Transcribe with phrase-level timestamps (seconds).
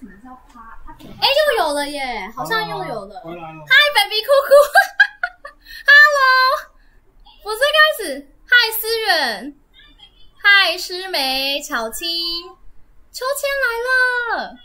[0.00, 3.20] 可能是要趴，他可能哎，又有了耶，好像又有了。
[3.20, 3.64] 回来了。
[3.66, 4.52] 嗨，baby 酷酷，
[5.88, 6.22] Hello，
[7.44, 9.56] 我最开始，嗨思远，
[10.42, 12.08] 嗨诗梅，巧青，
[13.12, 14.56] 秋千来了。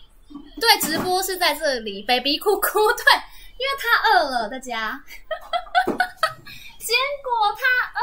[0.60, 3.04] 对，直播是在这里，baby 酷酷， 对，
[3.58, 5.02] 因为他饿了，大家。
[6.80, 6.94] 结
[7.24, 7.66] 果他
[8.00, 8.02] 饿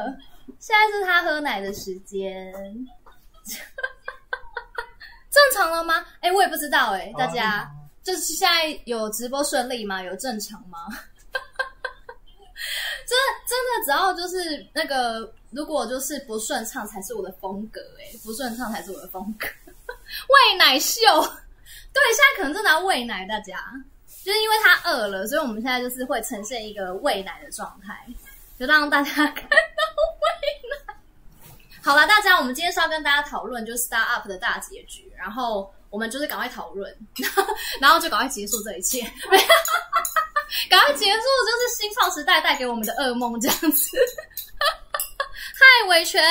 [0.00, 0.16] 了，
[0.58, 2.52] 现在是他喝奶的时间。
[5.32, 6.04] 正常了吗？
[6.20, 7.68] 哎，我也不知道哎，大家
[8.02, 10.02] 就是现在有直播顺利吗？
[10.02, 10.86] 有正常吗？
[13.06, 19.48] 真 的真的，只要就是那个，如果就是不顺畅才是我的风格哎，不顺畅才是我的风格。
[20.28, 21.00] 喂奶秀，
[21.92, 23.56] 对，现在可能正在喂奶，大家
[24.22, 28.06] 就是因为他饿了，所以我们现在就是会呈现一个喂奶的状态，
[28.58, 29.48] 就让大家看。
[31.84, 36.96] 好了，大家，我们今天是要跟大家讨论就是 Star Up 的大结局，然后我们就是赶快讨论，
[37.80, 39.00] 然后就赶快结束这一切，
[40.70, 43.98] 赶快结束就是新创时代带给我们的噩梦这样子。
[45.58, 46.22] 嗨，伟权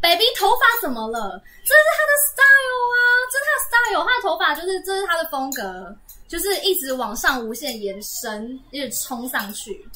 [0.00, 1.40] ，baby 头发怎么了？
[1.64, 2.98] 这是他的 style 啊，
[3.30, 3.58] 这是他的
[3.94, 9.88] style，他的头发就是这是他的风格，就是一直往上无限延伸，一直冲上去，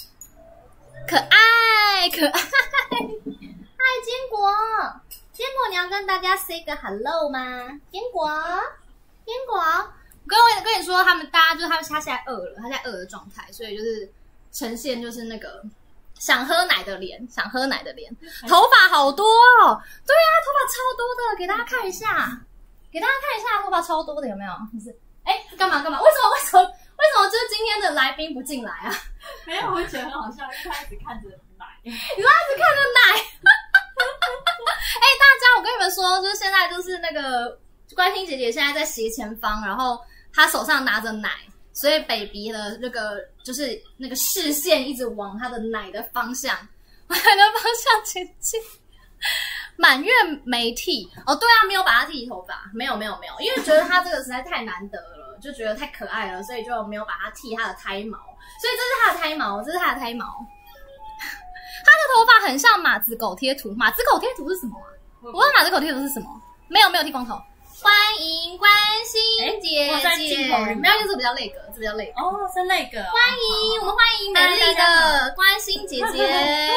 [1.09, 2.41] 可爱可爱。
[3.85, 4.51] 嗨，坚果，
[5.31, 7.39] 坚果，你要跟大家 say 个 hello 吗？
[7.93, 8.27] 坚果，
[9.27, 14.11] 坚果，我跟我跟你说，他们大家就是他们他现在饿了，他现在饿的状态，所以就是
[14.53, 15.63] 呈现就是那个
[16.19, 18.11] 想喝奶的脸，想喝奶的脸，
[18.49, 22.41] 头发好多哦，对啊，头发超多的，给大家看一下，
[22.91, 24.53] 给大家看一下，头发超多的有没有？
[24.73, 26.01] 就是哎，干嘛干嘛？
[26.01, 28.95] 为什么为什么为什么就是今天的来宾不进来啊？
[29.45, 32.81] 没有，我觉得很好笑，因为他一直看着奶，你一直看着
[33.21, 33.34] 奶。
[35.65, 37.59] 我跟你们说，就是现在就是那个
[37.95, 39.99] 关心姐姐现在在斜前方，然后
[40.31, 41.31] 她手上拿着奶，
[41.73, 46.55] 所以 baby 的那个就是那个视线一直往她的奶的方向，
[47.09, 48.61] 奶 的方向前进。
[49.77, 50.13] 满月
[50.45, 58.19] 没剃哦，对啊，没有把她剃头发，没有没有没有，因为觉得她这个实在太难得了，就觉得太可爱了，所以就没有把她剃她的胎毛，
[58.61, 60.27] 所以这是她的胎毛，这是她的胎毛。
[61.87, 64.89] 他的头发很像马子狗贴图，马子狗贴图是什么啊？
[65.25, 66.29] 我不知道马子狗贴图是什么，
[66.69, 67.35] 没有没有剃光头。
[67.83, 68.71] 欢迎关
[69.05, 69.21] 心
[69.59, 69.87] 姐姐，
[70.77, 72.13] 没有，就是比较那个，是比较那个。
[72.21, 73.03] 哦，是那个。
[73.05, 76.71] 欢迎我们欢迎美丽的关心姐姐，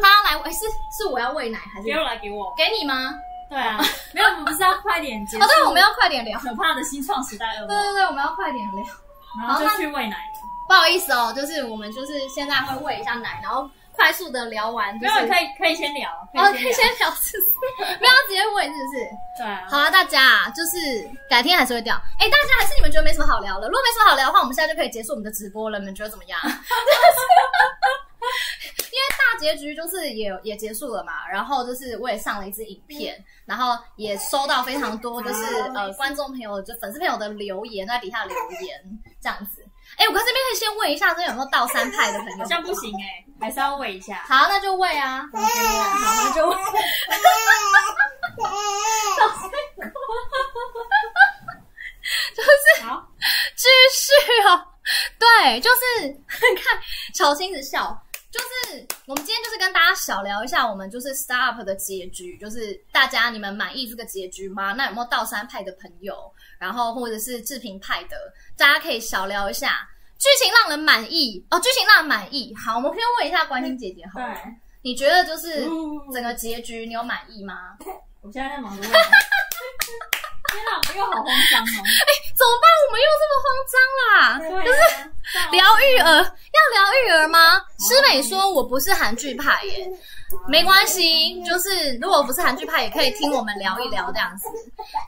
[0.00, 1.86] 她来，哎，是是我要喂奶还是？
[1.86, 3.14] 给我来给我，给你吗？
[3.50, 3.78] 对啊，
[4.12, 5.44] 没有，我们不是要快点结束？
[5.44, 7.66] 哦，对，我们要快点聊可怕的新创时代了。
[7.66, 8.84] 对对对，我们要快点聊，
[9.46, 10.16] 然后就去喂奶。
[10.66, 13.68] 不好意思哦，就是我们就是现在会喂一下奶，然后。
[13.94, 17.46] 快速的聊完，就是可以可以先聊，哦，可以先聊，是不
[17.86, 17.94] 是？
[17.98, 19.08] 不要直接问，是不是？
[19.38, 19.64] 对啊。
[19.68, 21.94] 好啊，大家就是改天还是会掉。
[22.18, 23.68] 哎，大家还是你们觉得没什么好聊的？
[23.68, 25.78] 如果没什么好聊的话，我们现在就可以结束我们的直播了。
[25.78, 26.38] 你们觉得怎么样？
[26.44, 26.50] 因
[29.00, 35.44] 为大结局就是也也结束了嘛，然后就是我也上了一支影片，然后也收到非常多就是
[35.74, 38.80] 呃观众朋友就粉丝朋友的留言，在底下留言
[39.20, 39.63] 这样子。
[39.96, 42.38] 哎，我看这边可以先问一下，这有没有倒三派的朋友？
[42.38, 44.24] 好像不行哎，还是要问一下。
[44.28, 45.28] 好，那就问啊。
[45.32, 45.40] 好，
[46.24, 46.58] 那就问。
[52.34, 53.08] 就是好，
[53.56, 54.12] 继续
[54.48, 54.66] 哦。
[55.18, 55.76] 对，就是
[56.28, 56.78] 看
[57.14, 57.96] 小青子笑。
[59.06, 64.72] 就是我们今天就是跟大家小聊一下，我们就是 Start Up 的结局，就是大家你们满意这个结局吗？
[64.72, 66.32] 那有没有道山派的朋友？
[66.58, 68.16] 然后或者是志平派的，
[68.56, 69.88] 大家可以小聊一下。
[70.16, 72.54] 剧情让人满意哦，剧情让人满意。
[72.56, 74.34] 好，我们可以问一下关心姐姐，好，对，
[74.80, 75.64] 你觉得就是
[76.12, 77.76] 整个结局你有满意吗？
[78.22, 78.90] 我现在在忙着问。
[80.54, 81.76] 天哪，我又好慌张哦！
[81.82, 82.70] 哎，怎么办？
[82.86, 84.38] 我们又这么慌张啦？
[84.38, 84.78] 对就是
[85.50, 87.58] 聊育儿，要聊育儿吗？
[87.80, 89.90] 师美说我不是韩剧派耶，
[90.46, 94.48] 没关系，就是如果不是韩剧派，也可以听我们聊一聊这样子。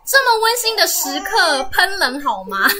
[0.05, 2.69] 这么温馨的时刻，喷人好吗？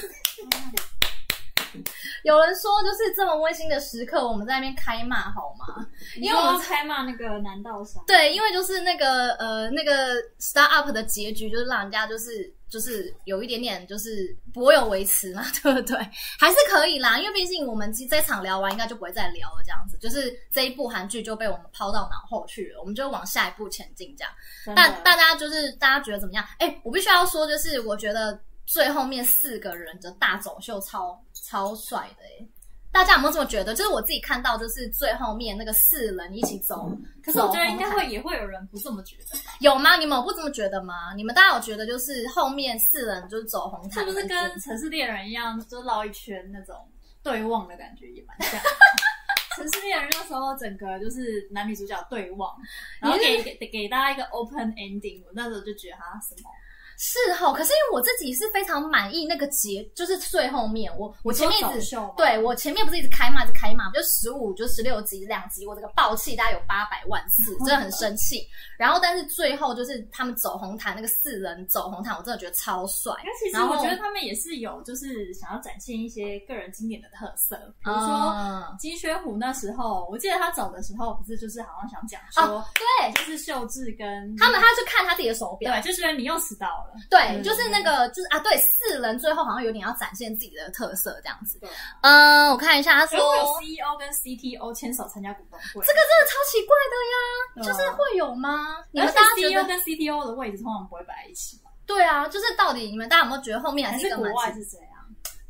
[2.25, 5.87] 有人说，就是这么温馨的时刻，我们在那边开骂好吗？
[6.17, 8.01] 因为我们开骂那个男道士。
[8.05, 15.97] 对，因为就是那个呃，那个 start up 的结局，就是让人家就是就是有一点点就是颇有维持嘛， 对不对？
[16.39, 24.33] 还是可以啦，因为毕竟我们这场聊完，应该就不会再聊了，这样子，就是这一部韩剧就被我们抛到脑后去了，我们就往下一步前进，这样。
[24.75, 26.45] 但大家就是大家觉得怎么样？
[26.59, 31.21] 哎，我必须要说，就是我觉得最后面四个人的大走秀超。
[31.49, 32.49] 超帅的诶，
[32.97, 33.75] 大家有没有这么觉得？
[33.75, 39.39] 就是我自己看到，就是最后面那个四人一起走，嗯、可是我觉得应该会也会有人不这么觉得？
[39.61, 39.99] 有吗？
[39.99, 41.13] 你们有不这么觉得吗？
[41.15, 46.75] 你们大家有觉得就是后面四人就是走红毯，是不是跟城市猎人一样，就绕一圈那种
[47.23, 48.59] 对望的感觉也蛮像？
[49.57, 52.51] 城市猎人那时候整个就是男女主角对望，
[52.99, 56.51] 然后给给给大家一个 open ending，我那时候就觉得他什么。
[56.99, 68.47] 是齁，可是因为我自己是非常满意那个结，就是最后面我我前面一直对我前面不是一直开骂，一直开骂，就十五就十六集两集，我这个爆气大概有八百万次， 真的很生气。
[68.79, 73.13] 然后但是最后就是他们走红毯那个四人走红毯，我真的觉得超帅。
[73.25, 78.35] 那其实我觉得他们也是有就是想要展现一些个人经典的特色，比如说
[78.79, 86.86] 金宣虎那时候，我记得他走的时候不是就是好像想讲说，对，就是秀智跟他们，他去看他自己的手表，对，就是你又迟到了。
[87.11, 91.61] 对，就是那个，就是啊，对，四人最后好像有点要展现自己的特色这样子。
[92.03, 98.85] 嗯，我看一下，他说有 CEO 跟 CTO 牵手参加股东会，这个真的超奇怪的呀，就是会有吗？
[98.91, 101.71] 你们大家 CEO 跟 CTO 的位置通常不会摆在一起吗？
[101.87, 104.96] 对啊，就是到底你们大家有没有觉得后面还是国外是谁啊？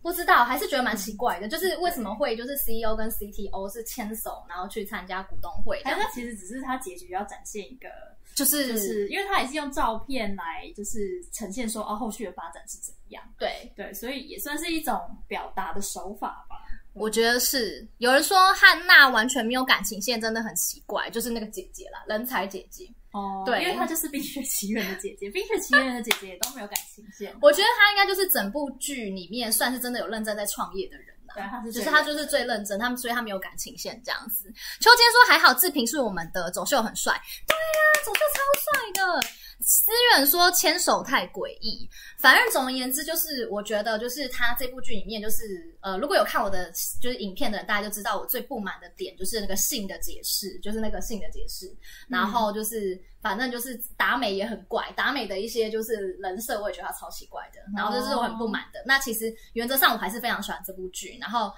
[0.06, 5.82] 不知道，还是觉得蛮奇怪的，就是为什么会就是 CEO 跟 CTO 是牵手然后去参加股东会？
[5.82, 7.88] 还是他其实只是他结局要展现一个。
[8.32, 13.24] 就是就是，因为他也是用照片来，就是呈现说哦，后续的发展是怎么样？
[13.36, 14.94] 对对，所以也算是一种
[15.26, 16.56] 表达的手法吧。
[16.96, 17.86] 我觉得是。
[17.98, 21.08] 有人说汉娜完全没有感情线，真的很奇怪。
[21.10, 27.36] 就是那个姐姐啦，人才姐姐哦，对，因为她就是《冰雪奇缘》的姐姐，《冰雪奇缘》的姐姐也都没有感情线。
[27.40, 31.06] 我觉得她应该就是整部剧里面算是真的有认真在创业的人。
[31.34, 34.46] 对，她是就是他就是最认真，他们所以她没有感情线这样子。
[34.80, 37.12] 秋千说还好，志平是我们的走秀很帅，
[37.46, 39.28] 对呀、啊，走秀超帅的。
[39.60, 41.88] 思远说牵手太诡异，
[42.18, 46.70] 反正总而言之就是，我觉得就是他这部剧里面就是呃，如果有看我的
[47.00, 51.74] 就是影片的人，大家就知道我最不满的点就是那个性的解释，就是那个性的解释，
[52.08, 58.80] 然后就是、嗯、反正就是达美也很怪，达美的一些就是人设我也觉得他超奇怪的，然后就是我很不满的。
[58.80, 61.50] 哦、那其实原则上我还是非常喜欢这部剧，然后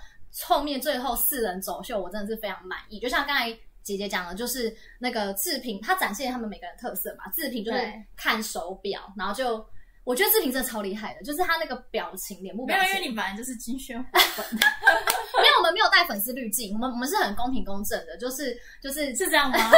[0.45, 3.59] 后面最后四人走秀我真的是非常满意，就像刚才。
[3.83, 7.31] 姐姐讲的就是那个志平，他展现他们每个人特色嘛。
[7.35, 7.79] 志平就是
[8.17, 9.65] 看手表，然后就
[10.05, 12.85] 我觉得志平真的超厉害的，就是他那个表情、脸部表情。
[12.85, 14.45] 没有，因为你本来就是金宣 虎粉。
[14.53, 19.59] 没有，我们没有带粉丝滤镜，我们我们是很公平公正的，就是就是是这样吗？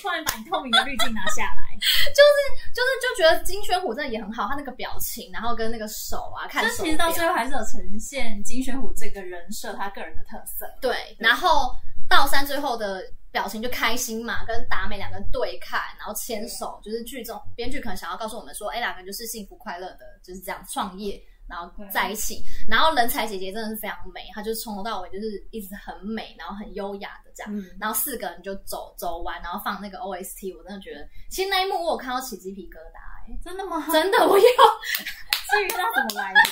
[0.00, 10.66] 突然把你透明的滤镜拿下来， 就是就是就觉得金宣虎真的也很好，他那个表情，然后跟那个手啊，看手表，其实到最后还是有呈现金宣虎这个人设他个人的特色。
[10.80, 11.74] 对，对然后。
[12.10, 13.02] 道三最后的
[13.32, 22.42] 表情就开心嘛，跟达美两个人对看，然后牵手，就是剧中编剧可能想要告诉我们说，哎，两个人就是幸福快乐的，就是这样创业，然后在一起。
[22.68, 27.64] 然后人才姐姐真的是非常美，她就是从头到尾就是一直很美，然后很优雅的这样。
[27.78, 32.98] 然后四个人就走走完，然后放那个 OST，我真的觉得，其实那一幕我有看到起鸡皮疙瘩，
[33.28, 33.86] 哎，真的吗？
[33.92, 34.44] 真的，我有。
[34.44, 36.40] 至于他怎么来的，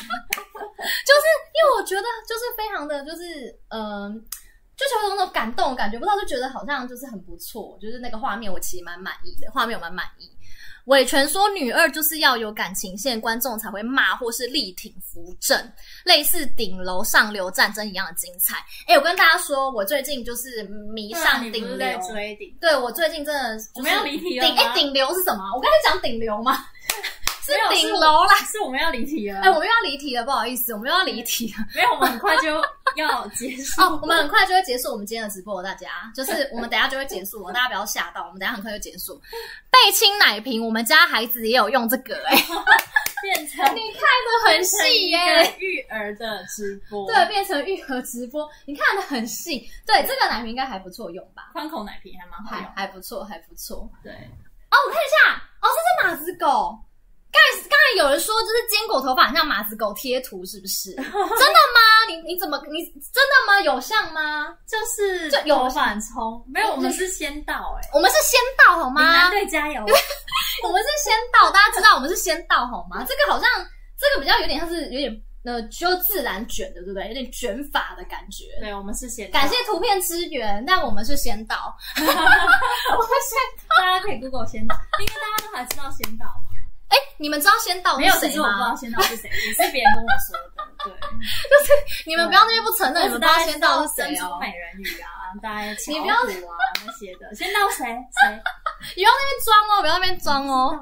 [1.07, 4.05] 就是因为我觉得就是非常的就是嗯。
[4.05, 4.15] 呃
[4.87, 10.31] 就有那种感动感觉，不知道就觉得好像就是很不错，就是那个画面我其实蛮满意的，画面我蛮满意。
[10.85, 15.71] 伟权说女二就是要有感情线，观众才会骂或是力挺扶正，
[16.05, 18.57] 类似顶楼上流战争一样的精彩。
[18.87, 22.57] 哎、欸，我跟大家说，我最近就是迷上顶流，在追顶。
[22.59, 24.47] 对，我最近真的是，我们要离题了。
[24.47, 25.45] 顶哎，顶流是什么？
[25.55, 26.65] 我刚才讲顶流吗？
[27.53, 29.41] 是顶楼啦，是我们要离题了。
[29.41, 31.65] 哎、欸，我们又要离题了，不好意思，我们又要离题了。
[31.75, 32.49] 没有，我们很快就
[32.97, 33.81] 要结束。
[33.83, 39.21] 哦，我们很快就会结束我们今天的直播，大家就是我们等下就会结束了，大家不要吓到，我们等下很快就结束。
[39.71, 42.45] 贝亲奶瓶，我们家孩子也有用这个哎、欸，
[43.23, 49.69] 变成你看的很细耶，育儿的直播，对，变成育儿直播，你看的很细。
[49.87, 51.51] 对，这个奶瓶应该还不错用吧？
[51.53, 53.89] 宽口奶瓶还蛮好用，还不错，还不错。
[54.03, 56.79] 对，哦，我看一下，哦，这是马子狗。
[57.31, 60.93] 刚才刚才有人说，就是坚果头发很像马子狗贴图，是不是？
[60.97, 61.81] 真的吗？
[62.09, 63.61] 你你怎么你真的吗？
[63.61, 64.49] 有像吗？
[64.67, 69.31] 就是就有反冲，没有，我们是先到哎、欸，我们是先到好吗？
[69.31, 69.83] 对，加油！
[70.65, 73.05] 我们是先到，大家知道我们是先到好吗？
[73.09, 73.49] 这个好像
[73.99, 77.07] 这个比较有点像是有点呃，就自然卷的，对不对？
[77.09, 78.45] 有点卷发的感觉。
[78.61, 79.39] 对，我们是先到。
[79.41, 81.77] 感谢图片支援，但我们是先到。
[81.97, 86.27] 我们先到，大家可以 Google 先到，因为大家都还知道先到。
[86.89, 88.07] 哎，你们知道先到是谁吗？
[88.07, 90.65] 没有，其实我不知道先到是谁，也是别人跟我说的。
[90.85, 90.93] 对，
[91.51, 91.73] 就是
[92.07, 94.39] 你们不要那边不承认，你们不知道先到是谁哦。
[94.41, 95.09] 美人鱼啊，
[95.43, 96.27] 大家 你不要啊
[96.87, 98.41] 那些的，先到谁谁？
[98.95, 100.79] 不要那边装哦，不要那边装哦。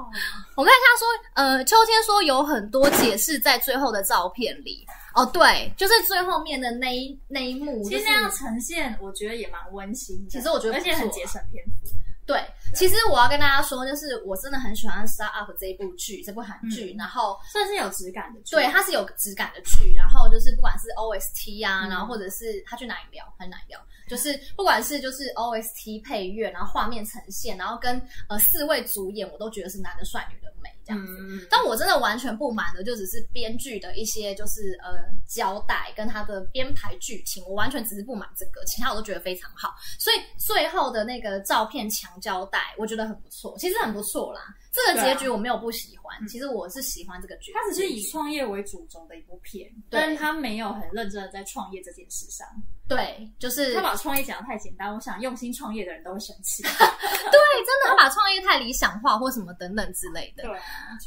[0.54, 4.86] 我看一下说，呃，秋天说有很多解释在最后的照片里。
[5.14, 10.30] 哦，对，就是最后面的那一那一幕，其实那样呈现，我觉得也蛮温馨的。
[10.30, 11.96] 其实我觉得，而且很节省篇幅。
[12.26, 18.56] 对，其实我要跟大家说，就是我真的很喜欢《Start Up》这一部剧，这部韩剧，然后算是有质感的剧。
[18.56, 27.96] 对，它是有质感的剧，然后就是不管是 OST 啊，然后或者是他去哪里聊，他去哪里聊，就是不管是就是 OST 配乐，然后画面呈现，然后跟
[28.28, 31.46] 呃四位主演，我都觉得是男的帅，女的美这样子。
[31.50, 34.96] 但我真的完全不满的，就只是编剧的一些就是呃
[35.28, 39.74] 交代跟他的编排剧情，我完全只是不满这个，其他我都觉得非常好。
[39.98, 42.10] 所以最后的那个照片墙。
[42.18, 44.40] 交代我觉得很不错，其实很不错啦。
[44.76, 47.52] 这个结局我没有不喜欢，啊、其实我是喜欢这个结局。
[47.54, 52.46] 它只是以创业为主轴的一部片，但是他没有很认真的在创业这件事上。
[52.86, 56.62] 对，就是他把创业讲的太简单，我想用心创业的人都会生气。
[56.68, 60.44] 对，真的，他把创业太理想化或什么等等之类的。
[60.44, 60.60] 对，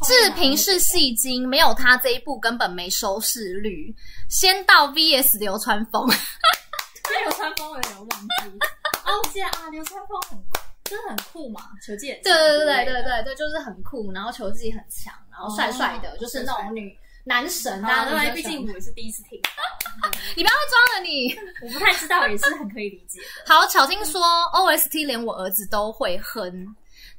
[0.06, 3.96] 志平是戏精，没有他这一部根本没收视率。
[4.30, 8.60] 先到 VS 流川枫， 流川枫我有点忘记。
[9.06, 10.49] 哦，这样啊，流川枫很。
[10.90, 18.10] 真的很酷嘛，球技对对对对对对对，就是很酷，然后球技很强，然后帅帅的，就是那种女男神啊。
[18.10, 19.40] 因为毕竟我也是第一次听，
[20.36, 23.54] 你不要装了，你 我不太知道，也是很可以理解的。
[23.54, 24.22] 好，巧听说
[24.54, 26.76] OST 连我儿子都会哼，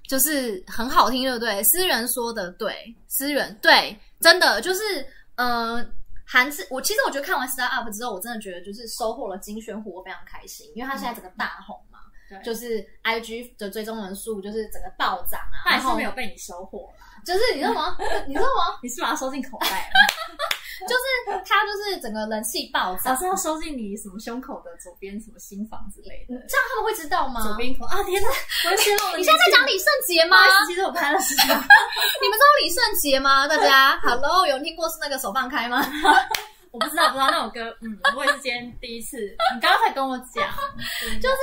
[0.09, 1.63] 就是很好听，对不对？
[1.63, 4.83] 思源说的对，思源对，真的就是
[5.37, 5.87] 呃，
[6.27, 11.79] 韩志，我其实我觉得看完 Start Up 之后，我真的觉得就是收获了金宣虎，我非常开心，因为他现在整个大红。
[12.45, 17.07] 就是 I G 的追踪人数就是整个暴涨啊，他还是没有被你收获啦。
[17.25, 17.97] 就是你知道吗？
[18.27, 18.79] 你知道吗？
[18.83, 19.95] 你是把它收进口袋了？
[20.89, 27.43] 就是它就是整个人气暴涨，老是要收进你什么胸口的左边什么心房之类的，这样他们会知道吗？
[27.43, 28.03] 左边口啊！
[28.05, 28.29] 天哪，
[28.73, 29.17] 我泄露了！
[29.19, 30.39] 你现在在讲李圣杰吗？
[30.67, 31.45] 其实我拍了视频。
[31.49, 33.47] 你们知道李圣杰吗？
[33.47, 35.85] 大家，Hello，有人听过是那个手放开吗？
[36.73, 39.19] 我不知道，不知道那首歌，嗯，我也是今天第一次。
[39.19, 40.49] 你刚刚才跟我讲，
[41.21, 41.37] 就是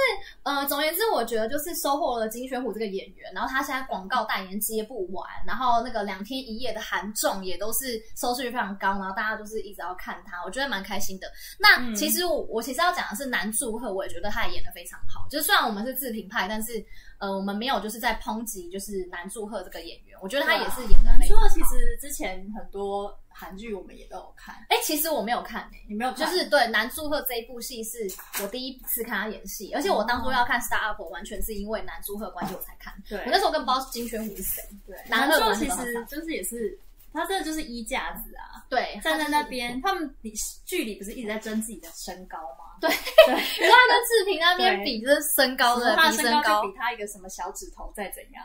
[0.44, 11.30] 呃，总而言之，我觉得就是收获了金宣虎这个演员，然后他现在广告代言接不完，然后那个两天一夜的韩综也都是收视率非常高，然后大家都是一直要看他，我觉得蛮开心的。
[11.60, 15.28] 那其实我我其实要讲的是男祝贺，我也觉得他也演的非常好。
[15.30, 16.74] 就是虽然我们是自评派，但是
[17.20, 21.20] 呃，我们没有就是在抨击就是南柱赫这个演员，我觉得他也是演得非常好。
[21.20, 23.18] 南柱赫其实之前很多。
[23.40, 26.26] 韩剧我们也都有看，哎、欸，其实我没有看你没有看？
[26.26, 28.00] 就是对南柱赫这一部戏是
[28.42, 32.92] 我第一次看他演戏，而且我当初要看《Start Up》完全是因为南柱赫关系我才看。
[33.08, 34.64] 对，我那时候根本不知道金宣虎是谁。
[34.88, 36.80] 对，南柱赫其实就是也是。
[37.14, 40.34] 他这个就是衣架子啊，对，站在那边，他们比
[40.66, 42.67] 剧里不是一直在争自己的身高吗？
[42.80, 42.90] 对，
[43.26, 43.34] 对，
[43.66, 46.62] 然后他跟志平那边比就是身高的，比身高。
[46.62, 48.44] 就比他一个什么小指头再怎样。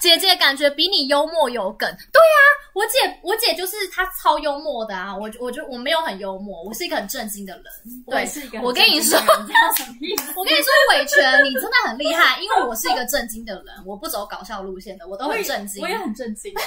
[0.00, 2.38] 姐姐感觉比你幽默有梗，对呀，
[2.74, 7.64] 我姐我姐就是她超幽默的啊，我我就我没有很幽默，我是一个很正经的人，
[8.08, 8.60] 对，是一个。
[8.60, 9.18] 我跟你说，
[10.36, 16.52] 我跟你说，伟权你真的很厉害，因为我是一个正经的人，我不走搞笑路线的，我都很正经，我也很正经。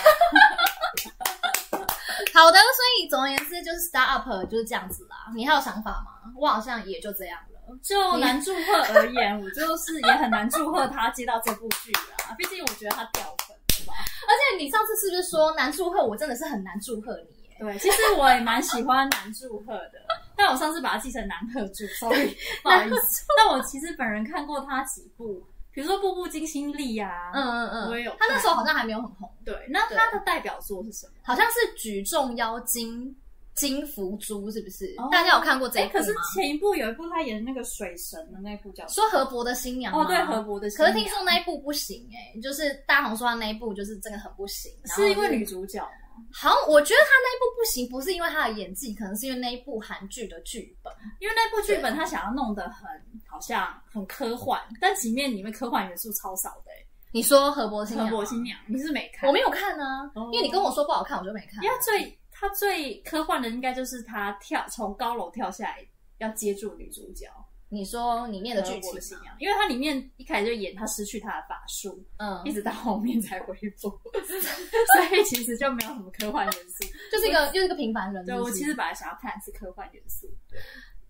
[2.34, 5.32] 好的，所以总而言之就是 Start Up 就是这样子啦。
[5.36, 6.32] 你还有想法吗？
[6.36, 7.78] 我好像也就这样了。
[7.82, 12.36] 就男祝贺而言，我就是也很难祝贺他接到这部剧啦。
[12.38, 13.94] 毕竟我觉得他掉粉，了吧？
[14.28, 16.04] 而且你上次是不是说男祝贺？
[16.06, 17.58] 我真的是很难祝贺你耶。
[17.60, 19.94] 对，其实我也蛮喜欢男祝贺的，
[20.38, 23.26] 但我上次把他记成男贺祝，sorry， 不好意思。
[23.38, 25.44] 但我其实本人看过他几部。
[25.76, 28.12] 比如说《步步惊心力》啊，嗯嗯嗯，我也有。
[28.18, 29.30] 他那时候好像还没有很红。
[29.44, 31.12] 对，那他的代表作是什么？
[31.22, 33.14] 好像是举重妖精
[33.56, 34.96] 金福珠，是不是？
[35.12, 36.00] 大家有看过这一部吗？
[36.00, 38.88] 可是前一部有一部他演的那个水神的那部叫……
[38.88, 40.94] 说河伯的新娘哦，对，河伯的新娘。
[40.94, 45.86] 可是听说那一部不行哎，就是大红说他那一部就是真的很不行，是因为女主角。
[46.34, 50.94] 好，我觉得他那一部不行，不是因为他的演技，可能是因为那一部韩剧的剧本。
[51.20, 52.88] 因为那部剧本他想要弄得很
[53.28, 56.72] 好像很科幻，但里面里面科幻元素超少的。
[57.12, 58.10] 你说何伯新娘？
[58.10, 59.28] 河伯新娘，你是没看？
[59.28, 61.64] 我没有看呢，因为你跟我说不好看，我就没看。
[61.64, 65.86] 因为最他最科幻的应该就是他跳从高楼跳下来
[66.18, 67.28] 要接住女主角。
[67.70, 78.26] 你说里面的剧情，因为它里面一开始就演他失去他的法术，嗯，一直到后面才恢复，所以其实就没有什么科幻元素， 就是一个就是一个平凡人。
[78.26, 80.60] 对，我其实本来想要看的是科幻元素，对，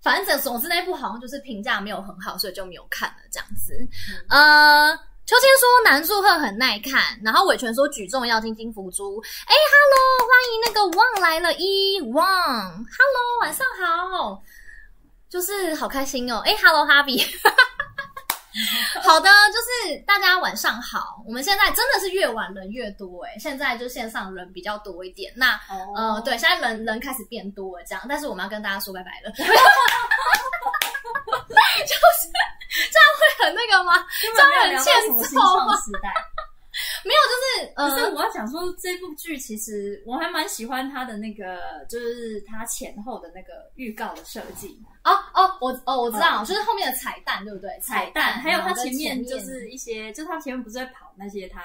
[0.01, 3.75] 反正总之那部好像就是评价没有很好，所以就没有看了这样子。
[4.29, 4.95] 呃，
[5.25, 9.19] 秋千说男祝贺很耐看，然后伟权说举重要精金福珠。
[9.45, 14.41] 哎，Hello，欢迎那个旺来了，一旺，Hello，晚上好。
[15.35, 16.41] 就是好开心哦！
[16.45, 17.19] 哎，Hello，哈比，
[19.03, 21.21] 好的，就是大家晚上好。
[21.27, 25.33] 我们现在真的是越晚人越多哎、欸，现在就线上人比较多一点。
[25.35, 25.97] 那、oh.
[25.97, 28.01] 呃，对，现在人人开始变多了，这样。
[28.07, 29.51] 但是我们要跟大家说拜拜了， 就是
[32.93, 34.05] 这样会很那个吗？
[34.21, 34.93] 这样会很欠
[35.35, 35.75] 揍吗？
[37.75, 44.81] 呃，可是我要讲说这部剧其实我还蛮喜欢它的那个，就是它前后的那个预告的设计。
[45.03, 47.69] 哦哦，我哦我知道，就是后面的彩蛋，对不对？
[47.81, 51.61] 彩蛋，还有它前面就是一些，就它前面不是在跑那些它，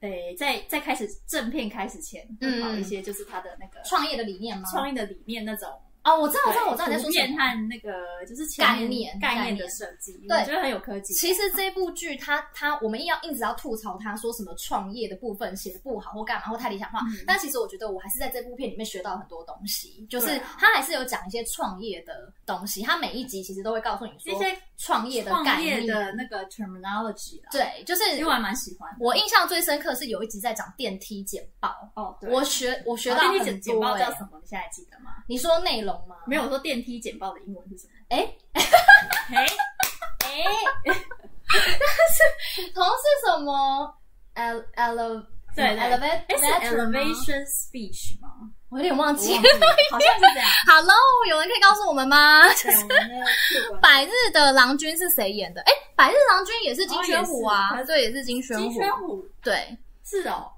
[0.00, 4.68] 诶，在在开始正片开始前，嗯，跑一些就是他的那个创业的理念吗？
[4.70, 5.68] 创业的理念那种。
[6.04, 7.34] 哦，我知道，我知道，我知道你在说什么。
[7.34, 7.92] 和那个
[8.28, 11.14] 就是概念概念的设计，对，我觉得很有科技。
[11.14, 17.00] 其实这部剧，它它我们硬要硬直要吐槽它，说什么创业的部分写的不好或干嘛或太理想化。
[17.26, 22.82] 但其实我觉得我还是在这部片里面学到很多东西，就是它还是有讲一些创业的东西。
[22.82, 27.40] 它每一集其实都会告诉你说一些创业的概念的那个 terminology。
[27.50, 28.88] 对，就是因为我还蛮喜欢。
[29.00, 31.74] 我印象最深刻是有一集在讲电梯简报。
[31.96, 33.38] 哦，对，我学我学到很多。
[33.44, 34.38] 电梯简报叫什么？
[34.40, 35.10] 你现在记得吗？
[35.26, 36.16] 你说内容吗？
[36.26, 36.84] 没有，我说电。
[36.84, 37.92] 梯简报的英文是什么？
[38.10, 38.18] 哎
[39.32, 39.46] 哎
[40.24, 40.44] 哎！
[40.84, 40.94] 但
[42.58, 43.94] 是同是什么
[44.34, 48.28] ？ele ele 对 elevation speech 吗？
[48.70, 50.48] 我有点忘记，好像是这样。
[50.66, 50.96] Hello，
[51.28, 52.48] 有人可以告诉我们吗？
[52.54, 52.78] 就是
[53.80, 55.60] 百日的郎君是谁演的？
[55.62, 58.62] 哎，百日郎君也是金宣虎啊，对，也是金宣虎。
[58.64, 60.50] 金宣虎对，是哦。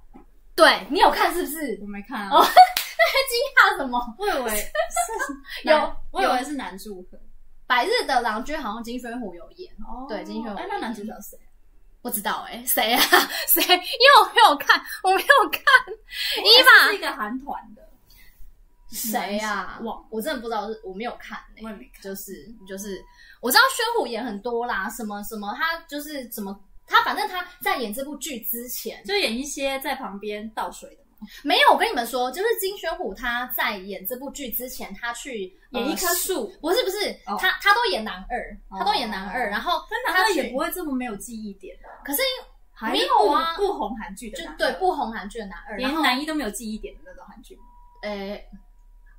[0.54, 1.78] 对，你有看是不是？
[1.82, 2.30] 我没看啊。
[2.30, 2.48] 那还
[3.28, 4.00] 惊讶什么？
[4.18, 7.18] 我以为 是有，我以为是男主角。
[7.66, 9.70] 百日的郎君好像金宣虎有演。
[9.86, 10.58] 哦，对，金宣虎。
[10.58, 11.36] 哎，那男主角谁？
[12.06, 13.02] 不知道哎，谁啊？
[13.52, 13.60] 谁？
[13.62, 13.80] 因为
[14.20, 15.62] 我没有看，我没有看。
[16.38, 17.82] 伊玛是一个韩团的。
[18.92, 19.80] 谁呀？
[19.82, 21.36] 我，我真的不知道，我没有看。
[21.60, 22.00] 我也没看。
[22.00, 23.04] 就是就是，
[23.40, 26.56] 我知道宣虎演很多啦，什么什么，他就是怎么。
[26.86, 31.05] 他反正他在演这部剧之前，就演一些在旁边倒水的嘛。
[31.42, 41.88] 没有，我跟你们说，就是金宣虎他在演这部剧之前，他去演一棵树，不是不是，他他都演男二，他都演男二，然后他也不会这么没有记忆点的。
[42.04, 42.22] 可是
[42.92, 47.58] 没有啊，不红韩剧的，就对不红韩剧的男二，连男一都没有记忆点的那种韩剧。
[48.02, 48.46] 诶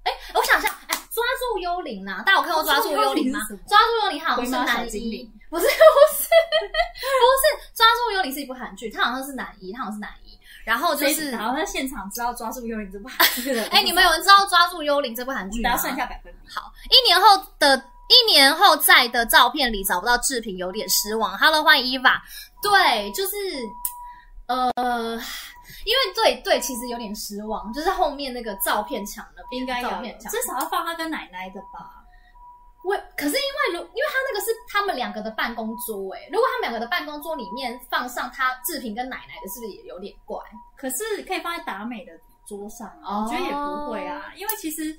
[0.03, 3.39] 哎，我想一下，哎，抓住幽灵呐，大家有看过抓住幽灵吗？
[3.67, 6.29] 抓住幽灵好像是男一，不是不是
[6.61, 10.26] 不是，抓住幽灵是一部韩剧，他好像是男一，他好像是男一，
[10.67, 13.63] 然后就是然后在现场知道抓住幽灵这部韩剧的。
[13.71, 15.69] 哎，你们有人知道抓住幽灵这部韩剧吗？
[15.69, 16.53] 大家算一下百分比。
[16.53, 17.77] 好，一年后的
[18.09, 21.37] 一年后在的照片里找不到制品，有点失望。
[21.37, 22.19] Hello，欢迎 Eva。
[22.61, 23.37] 对，就是
[24.47, 25.21] 呃。
[25.85, 31.96] 因为对对，其实有点失望，就是后面那个照片墙的，应该有，照片墙至少要放他跟奶奶的吧。
[32.83, 40.39] 我可是因为如，因为他那个是他们两个的办公桌，哎，如果他们两个的办公桌里面放上他志平跟奶奶的，是不是也有点怪？
[40.77, 42.13] 可是可以放在达美的
[42.47, 44.97] 桌上，啊、我觉得也不会啊，因为其实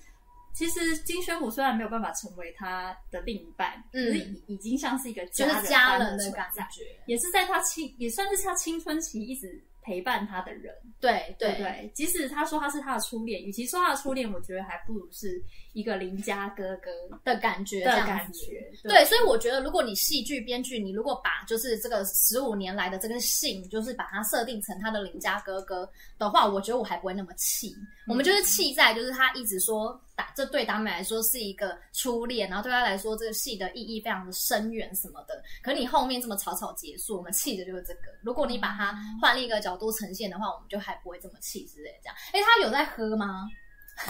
[0.53, 9.62] 其实金宣虎虽然没有办法成为他的另一半，嗯，可是已已经像是一个家人，就是家人的感觉，也是在他青也算是他青春期一直。
[9.88, 16.90] 陪伴他的人，对对对，即使他说他是他的初恋，与其说他的初恋，我觉得还不如是一个邻家哥哥
[17.24, 18.70] 的感觉的感觉。
[18.83, 27.74] 对，所以我觉得，如果你戏剧编剧，你如果把就是这个十五年来的这个信，就是把它设定成他的邻家哥哥的话，我觉得我还不会那么气。
[28.07, 29.98] 我们就是气在，就是他一直说。
[30.35, 35.43] 这对达美来说是一个初恋，然后对他来说这个戏的意义非常的深远什么的。
[35.63, 38.01] 可你后面这么草草结束，我们气的就是这个。
[38.23, 42.17] 如果你把它换另一个角度呈现的话，我们就还不会这么气之类的这样。
[42.33, 43.49] 哎，他有在喝吗？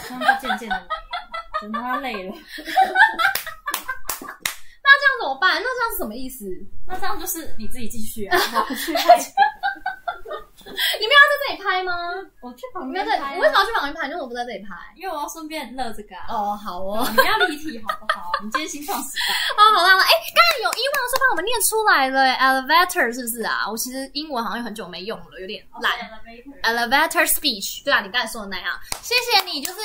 [0.07, 0.87] 他们渐渐的，
[1.61, 2.35] 等他累了。
[4.81, 5.61] 那这样怎么办？
[5.61, 6.45] 那这样是什么意思？
[6.87, 8.93] 那这样就是你自己继续啊，不去
[10.99, 11.93] 你们要在这里拍吗？
[12.41, 13.35] 我去旁边拍。
[13.35, 14.07] 你为什么要去旁边拍？
[14.07, 14.75] 你为什么不在这里拍？
[14.95, 16.15] 因为我要顺便乐这个。
[16.27, 17.05] 哦，好哦。
[17.09, 18.31] 你不要离题好不好？
[18.43, 19.33] 你今天新创时代。
[19.57, 23.69] 哦，好啦，哎，刚才有英文说帮我们念出来了，elevator 是不是啊？
[23.69, 25.93] 我其实英文好像有很久没用了，有点懒。
[26.63, 28.79] elevator speech，对啊，你刚才说的那样。
[29.01, 29.79] 谢谢你，就是。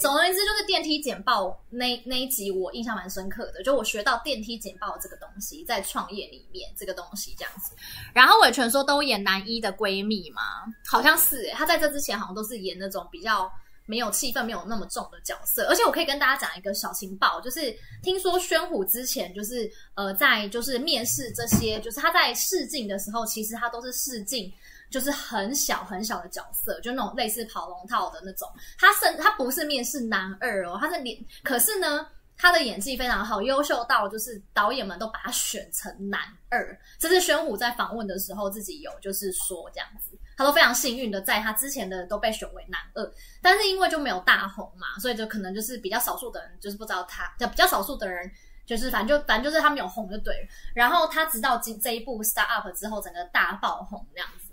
[0.00, 3.62] 总而言之，就是电梯简报那那一集，我印象蛮深刻的。
[3.62, 7.72] 就我学到电梯简报这个东西，在创业里面这个东西这样子。
[8.14, 10.42] 然后伟全说都演男一的闺蜜嘛，
[10.88, 13.50] 好像是诶，他在这之前好像都是演那种比较
[13.86, 15.66] 没有气氛、没有那么重的角色。
[15.66, 24.52] 而且我可以跟大家讲一个小情报，就是听说宣虎之前就是呃在就是面试这些，就是他在试镜的时候，其实他都是试镜。
[24.90, 28.48] 就是很小很小的角色，就那种类似跑龙套的那种。
[28.78, 36.76] 他甚他不是面试男二哦，他是脸，可是呢，他的演技非常好，优秀到就是导演们都把他选成男二。
[36.98, 48.30] 这是宣虎在访问的时候自己有就是说这样子，他都非常幸运的在他之前的都被选为男二，但是因为就没有大红嘛，所以就可能就是比较少数的人就是不知道他，就比较少数的人。
[48.66, 54.49] 就是反正就反正就是他没有红就对了，然后他直到这这一部 start up 之后，整个大爆红这样子。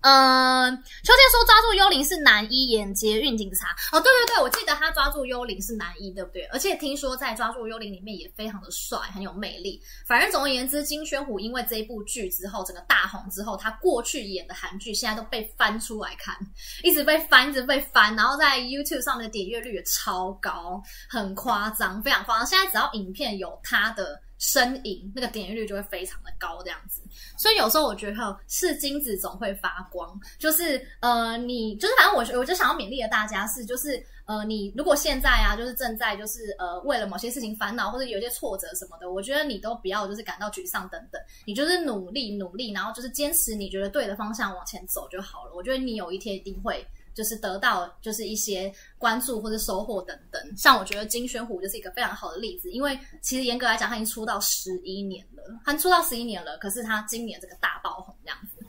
[0.00, 6.44] 嗯，秋天说抓住幽灵是男一演捷运警察哦，对对对，我记得他抓住幽灵是男一，对不对？
[6.52, 9.82] 而且听说在抓住幽灵里面也非常的帅，很有魅力。
[10.06, 16.36] 反正总而言之，金宣虎因为这一部剧之后，整个大红之后，他过去演的韩剧现在都被翻出来看，
[16.84, 22.46] 一直被翻，一直被翻，然后在 YouTube 上面的点阅率也超高，很夸张，非常夸张。
[22.46, 24.20] 现在只要影片有他的。
[24.38, 27.02] 身影那个点击率就会非常的高，这样子，
[27.36, 45.52] 所以有时候我觉得是金子总会发光，就是呃，你就是反正我我就想要勉励的大家是，就是呃，你如果现在啊，就是正在就是呃为了某些事情烦恼或者有些挫折什么的，我觉得你都不要就是感到沮丧等等，你就是努力努力，然后就是坚持你觉得对的方向往前走就好了。
[45.54, 46.86] 我觉得你有一天一定会。
[47.18, 58.64] 就是得到就是一些关注或者收获等等，像我觉得金宣虎就是一个非常好的例子，因为其实严格来讲他已经出道十一年了，他出道十一年了，可是他今年这个大爆红这样子。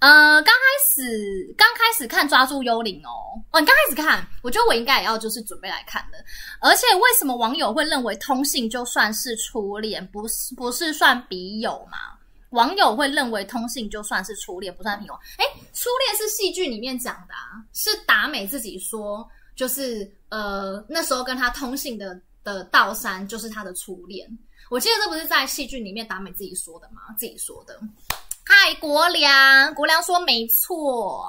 [0.00, 6.18] 呃，刚开始刚开始看抓住幽灵哦，哦，你刚开始看，我觉得我应该也要就是准备来看的。
[6.60, 12.13] 而且为什么网友会认为通信就算是初恋，不是不是算笔友吗？
[12.54, 15.14] 网友会认为通信就算是初恋，不算平庸。
[15.38, 24.26] 哎，初恋是戏剧里面讲的啊，是达美自己说，就是呃那时候跟他通信的的道山就是他的初恋。
[24.70, 27.02] 我记得这不是在戏剧里面达美自己说的吗？
[27.18, 27.78] 自己说的。
[28.46, 31.26] 嗨，国良，国良说没错，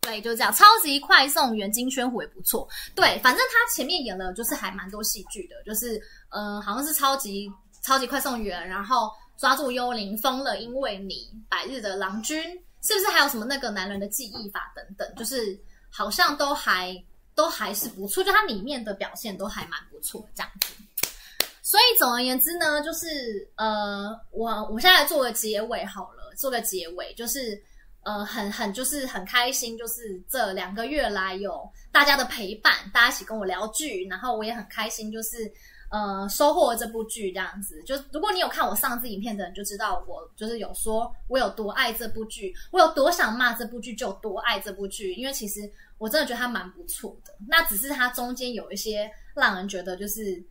[0.00, 0.52] 对，就这样。
[0.54, 9.10] 超级快送员金宣虎也不错，对，反正他前面演了就是还蛮多戏剧的，就是呃好像是超级超级快送员，然后。
[9.36, 12.42] 抓住幽灵，疯了，因为你百日的郎君，
[12.82, 15.14] 是不是还有什么那个男人的记忆法等等？
[15.14, 15.58] 就是
[15.90, 16.96] 好像都还
[17.34, 20.72] 都还是不错，就它里面的表现都还蛮不错这样子。
[21.62, 27.62] 所以总而言之呢，就是呃，我我现在做个结尾好了，做个结尾，就是
[28.04, 35.52] 呃，很很就是很开心，就是这两个月来有大家的陪伴，大家一起跟我聊剧，然后我也很开心，就是。
[35.90, 45.14] 呃，收获这部剧这样子，就如果你有看我上次影片的人，就知道我就是有说我有多爱这部剧，我有多想骂这部剧，就有多爱这部剧。
[45.14, 45.60] 因为其实
[45.98, 50.42] 我真的觉得它蛮不错的，那只是它中间有一些让人觉得就是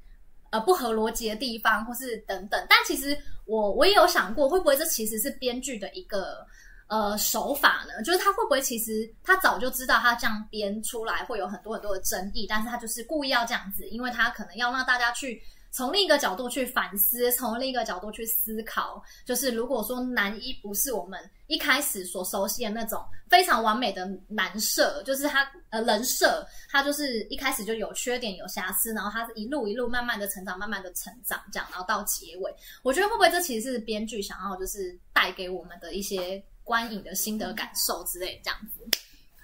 [0.52, 2.66] 呃不合逻辑的地方，或是等等。
[2.70, 6.46] 但其实我我也有想过，会不会这其实是编剧的一个。
[6.88, 19.02] 呃，手法呢，就是他会不会其实他早就知道他这样编出来会有很多很多的争议，但是他就是故意要这样子，因为他可能要让大家去从另一个角度去反思，从另一个角度去思考。
[19.26, 36.44] 就是如果说男一不是我们一开始所熟悉的那种非常完美的男设，就是他呃人设，他就是一开始就有缺点有瑕疵，然后他是一路一路慢慢的成长，慢慢的成长这样，然后到结尾，我觉得会不会这其实是编剧想要就是带给我们的一些。
[36.66, 38.82] 观影的心得感受之类这样子，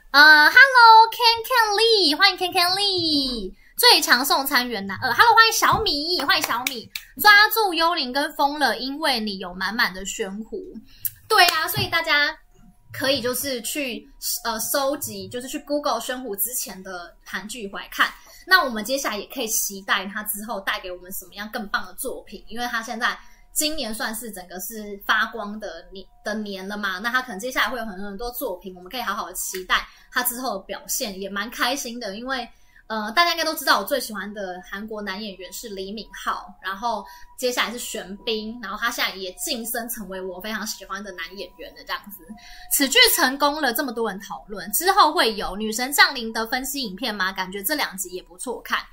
[0.10, 6.90] 呃，Hello，Ken Ken Lee，欢迎 Ken Ken Lee，最强送餐员男，呃，Hello，欢迎小米，欢迎小米，
[7.22, 10.74] 抓住幽灵跟疯了，因为你有满满的玄虎，
[11.30, 12.36] 对啊，所以大家
[12.92, 14.04] 可以就是去
[14.44, 18.12] 呃收集，就是去 Google 宣虎之前的韩剧回来看，
[18.48, 23.16] 那我们接下来也可以期待他之后带给我们什么样更棒的作品，因为他现在。
[23.54, 32.48] 今年算是整个是发光的年的年了嘛，那他可能接下来会有很多很多作品，我们可以好好的期待他之后的表现，也蛮开心的，因为。
[32.88, 37.06] 呃，大家应该都知道，我最喜欢的韩国男演员是李敏镐，然后
[37.38, 42.28] 接下来是玄彬，然后他现在也晋升成为我非常喜欢的男演员的这样子。
[42.74, 47.32] 此剧成功了，这么多人讨论，之后会有《女神降临》的分析影片吗？
[47.32, 48.78] 感觉这两集也不错看。《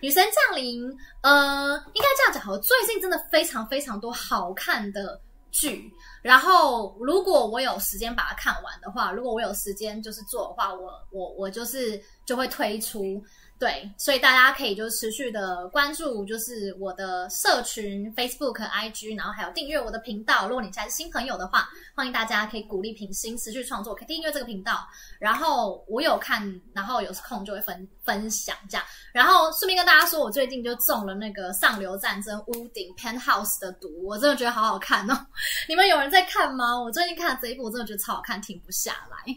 [0.00, 0.82] 女神降临》
[1.22, 13.22] 呃，应该这样讲，我最近真的非常非常多好看的剧，然后如果我有时间把它看完的话，如果我有时间就是做的话，我我我就是就会推出。
[13.62, 20.48] 对，所以大家可以就持续的关注，就是我的社群 Facebook、IG，然后还有订阅我的频道。
[20.48, 24.84] 如果你现在是新朋友的话，欢迎大家可以鼓励平心持续创作，可以订阅这个频道。
[25.20, 26.42] 然后我有看，
[26.74, 28.84] 然后有空就会分分享这样。
[29.12, 35.16] 然后顺便跟大家说，我最近就中了那个《上流战争》屋顶 Penthouse 的毒，我真的觉得好好看哦。
[35.70, 36.76] 你们有人在看吗？
[36.76, 39.32] 我最近看了这一部，我真的觉得超好看，停不下来。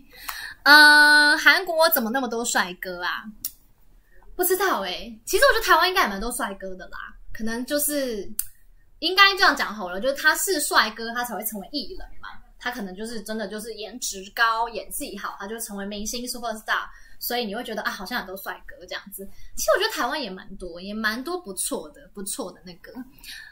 [0.63, 3.23] 嗯、呃，韩国怎么那么多帅哥啊？
[4.35, 6.97] 不知道哎、其实我觉得台湾应该也蛮多帅哥的啦，
[7.33, 8.29] 可能就是
[8.99, 12.29] 应该这样讲好了，就是他是帅哥，他才会成为艺人嘛。
[12.57, 16.87] 他可能就是真的就是颜值高、演技好，他就成为明星 super star，
[17.19, 19.23] 所以你会觉得啊，好像很多帅哥这样子。
[19.55, 22.91] 其实我觉得台湾也蛮多，也蛮多不错的、不错的那个。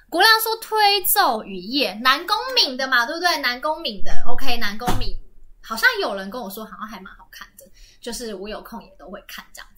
[0.10, 3.38] 国亮说推奏雨夜，南宫珉的嘛，对不对？
[3.38, 5.16] 南宫珉的，OK，南宫珉
[5.62, 7.66] 好像有人跟我说，好像还蛮好看的，
[8.02, 9.70] 就是我有空也都会看这样。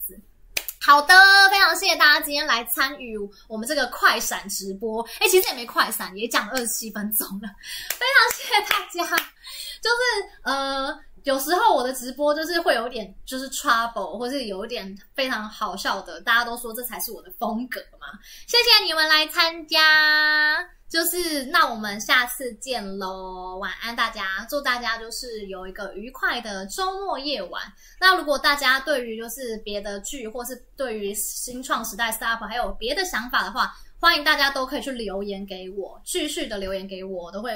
[0.86, 1.12] 好的，
[1.50, 3.18] 非常谢谢大家今天来参与
[3.48, 5.02] 我们这个快闪直播。
[5.18, 7.48] 哎，其实也没快闪，也讲二十七分钟了，
[7.90, 9.16] 非常谢谢大家。
[9.82, 9.96] 就是
[10.44, 10.96] 呃，
[11.26, 18.06] 有时候我的直播就是会有点就是 trouble，或是有一点非常好笑的，大家都说这才是我的风格嘛。
[18.46, 20.56] 谢谢你们来参加。
[20.88, 27.60] 就是，那我们下次见喽，晚安大家，祝大家就是有一个愉快的周末夜晚。
[28.00, 37.52] 那如果大家对于就是别的剧，或是对于新创时代 startup 还有别的想法的话，欢迎大家都可以去留言给我，继续的留言给我，我都会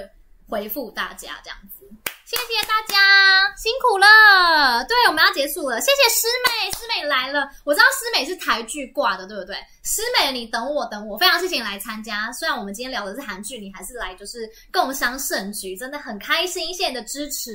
[0.51, 1.87] 回复大家这样子。
[2.27, 4.85] 谢谢大家，辛苦了。
[4.85, 5.81] 对，我们要结束了。
[5.81, 7.51] 谢谢师妹，师妹来了。
[7.65, 9.57] 我知道师妹是台剧挂的，对不对？
[9.83, 11.19] 师妹，你等我，等我。
[11.19, 12.31] 非常谢谢你来参加。
[12.31, 16.69] 虽然我们今天聊的是韩剧，你还是来就是共襄盛举，真的很开心。
[16.73, 17.51] 谢谢你的支持。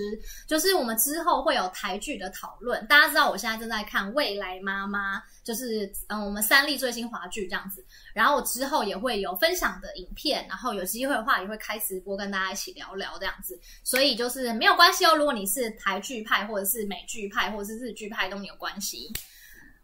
[0.45, 2.86] 就是我们之后会有台剧的讨论。
[2.88, 7.86] 大家知道我现在正在看《未来妈妈》，就是嗯，我们三立最新华剧这样子。
[8.13, 13.58] 然后我之后也会有分享的影片，然后有机会的话也会开直播跟大家一起聊聊这样子。
[13.84, 19.13] 所以就是没有关系哦，如果你是台剧派，或者是美剧派，或者是日剧派都没有关系。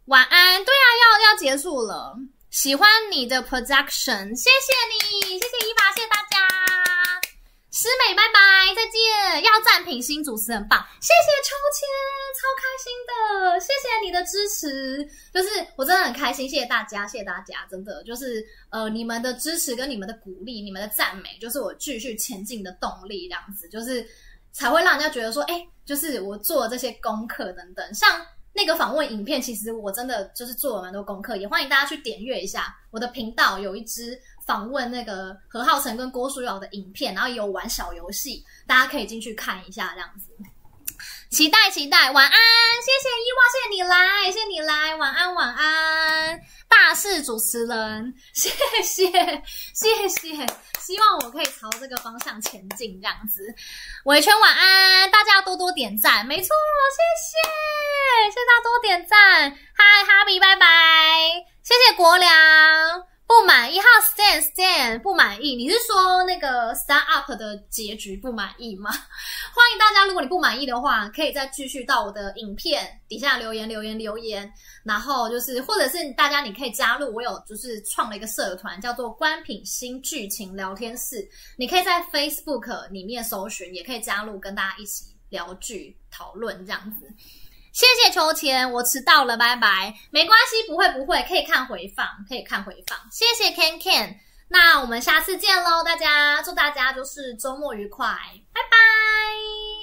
[0.06, 2.18] 晚安，对啊，要要结束了。
[2.50, 5.74] 喜欢你的 production，谢谢你，谢谢，
[6.10, 6.48] 大家。
[7.72, 9.44] 师美，拜拜，再见。
[10.02, 11.88] 新主持很棒，谢谢秋千，
[12.40, 24.06] 超开心的，谢谢你的支持，就是我真的很开心，谢谢大家，谢谢大家，真的就是呃，你们的支持跟你们的鼓励，你们的赞美，就是我继续前进的动力，这样子就是。
[24.54, 40.28] 才会让人家觉得说，哎，就是我做这些功课等等，像那个访问影片，其实我真的就是做了蛮多功课，也欢迎大家去点阅一下我的频道，有一支访问那个何浩晨跟郭书瑶的影片，然后有玩小游戏，大家可以进去看一下，这样子。
[41.30, 46.38] 期待期待，晚安，谢谢伊娃，谢谢你来，谢谢你来，晚安晚安，
[46.68, 48.50] 大事主持人， 谢
[48.84, 49.24] 谢
[49.74, 50.46] 谢谢，
[50.82, 53.56] 希望我可以朝这个方向前进，这样子。
[54.04, 56.50] 维圈晚安，大家要多多点赞，没错，
[56.98, 60.68] 谢谢，谢谢大家多点赞，嗨，哈比，拜拜，
[61.64, 63.11] 谢谢国良。
[63.42, 68.92] 不满意哈，stand stand 不满意，你是说那个 start up 的结局不满意吗？
[69.52, 74.48] 欢迎大家，如果你不满意的话，可以再继续到我的影片底下留言留言留言，
[74.84, 81.28] 然后就是或者是大家你可以加入，我有就是创了一个社团叫做官品新剧情聊天室，
[81.58, 87.12] 你可以在 Facebook 里面搜寻，也可以加入跟大家一起聊剧讨论这样子。
[87.72, 89.94] 谢谢秋千，我迟到了，拜拜。
[90.12, 92.98] 没关系，不会不会，可以看回放，可以看回放。
[93.12, 94.16] 谢谢 Ken Ken，
[94.50, 98.08] 那我们下次见喽，大家祝大家就是周末愉快，
[98.54, 99.81] 拜拜。